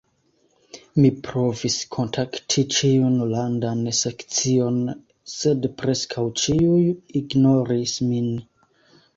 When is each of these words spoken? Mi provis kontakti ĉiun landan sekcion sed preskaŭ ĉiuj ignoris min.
Mi 1.01 1.09
provis 1.27 1.75
kontakti 1.95 2.63
ĉiun 2.77 3.19
landan 3.33 3.83
sekcion 3.99 4.81
sed 5.35 5.69
preskaŭ 5.83 6.27
ĉiuj 6.45 6.83
ignoris 7.23 7.95
min. 8.11 8.35